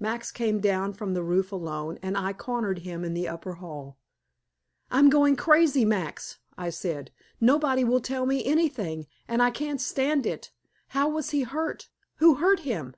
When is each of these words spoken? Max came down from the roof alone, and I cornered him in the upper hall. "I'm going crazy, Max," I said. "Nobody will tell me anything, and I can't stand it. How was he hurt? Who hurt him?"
Max 0.00 0.32
came 0.32 0.60
down 0.60 0.94
from 0.94 1.12
the 1.12 1.22
roof 1.22 1.52
alone, 1.52 1.98
and 2.00 2.16
I 2.16 2.32
cornered 2.32 2.78
him 2.78 3.04
in 3.04 3.12
the 3.12 3.28
upper 3.28 3.56
hall. 3.56 3.98
"I'm 4.90 5.10
going 5.10 5.36
crazy, 5.36 5.84
Max," 5.84 6.38
I 6.56 6.70
said. 6.70 7.10
"Nobody 7.38 7.84
will 7.84 8.00
tell 8.00 8.24
me 8.24 8.42
anything, 8.46 9.06
and 9.28 9.42
I 9.42 9.50
can't 9.50 9.82
stand 9.82 10.24
it. 10.24 10.52
How 10.96 11.10
was 11.10 11.32
he 11.32 11.42
hurt? 11.42 11.90
Who 12.14 12.36
hurt 12.36 12.60
him?" 12.60 12.94